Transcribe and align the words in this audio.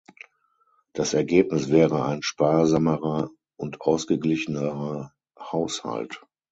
Das 0.93 1.13
Ergebnis 1.13 1.69
wäre 1.69 2.03
ein 2.05 2.23
sparsamerer 2.23 3.29
und 3.55 3.81
ausgeglichenerer 3.81 5.13
Haushalt. 5.39 6.23